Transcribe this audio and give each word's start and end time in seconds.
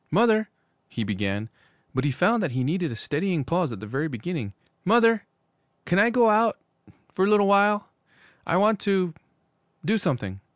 'Mother' 0.09 0.49
he 0.89 1.03
began; 1.03 1.47
but 1.93 2.05
he 2.05 2.09
found 2.09 2.41
that 2.41 2.53
he 2.53 2.63
needed 2.63 2.91
a 2.91 2.95
steadying 2.95 3.45
pause 3.45 3.71
at 3.71 3.79
the 3.81 3.85
very 3.85 4.07
beginning. 4.07 4.53
'Mother 4.83 5.27
can 5.85 5.99
I 5.99 6.09
go 6.09 6.27
out 6.27 6.57
for 7.13 7.23
a 7.25 7.29
little 7.29 7.45
while? 7.45 7.87
I 8.47 8.57
want 8.57 8.79
to 8.79 9.13
do 9.85 9.99
something.' 9.99 10.39